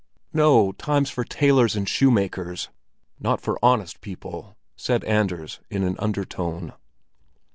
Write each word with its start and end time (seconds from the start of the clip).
"No, 0.33 0.71
time's 0.71 1.11
for 1.11 1.23
tailors 1.23 1.75
and 1.75 1.87
shoemakers, 1.87 2.69
not 3.19 3.39
for 3.39 3.63
honest 3.63 4.01
people!" 4.01 4.57
said 4.75 5.03
Anders 5.03 5.59
in 5.69 5.83
an 5.83 5.95
undertone. 5.99 6.73